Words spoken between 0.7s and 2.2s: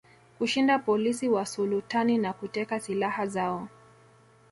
polisi wa sulutani